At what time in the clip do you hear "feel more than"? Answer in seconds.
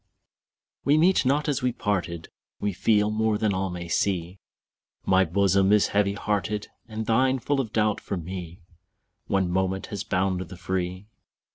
2.73-3.53